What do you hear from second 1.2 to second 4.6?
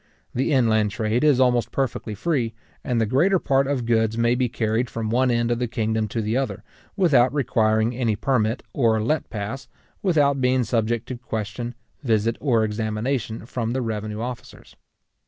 is almost perfectly free; and the greater part of goods may be